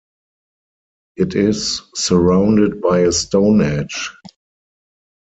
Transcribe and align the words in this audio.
It 1.15 1.35
is 1.35 1.83
surrounded 1.93 2.81
by 2.81 3.01
a 3.01 3.11
stone 3.11 3.59
hedge. 3.59 4.15